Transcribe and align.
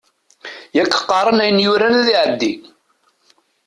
Yak 0.75 0.91
qqaren 0.99 1.41
ayen 1.43 1.59
yuran 1.65 1.95
ad 1.99 2.07
iɛeddi. 2.13 2.51